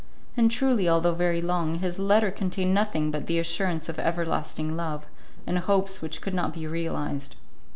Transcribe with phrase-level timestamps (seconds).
[0.35, 5.05] And truly, although very long, his letter contained nothing but the assurance of everlasting love,
[5.45, 7.35] and hopes which could not be realized.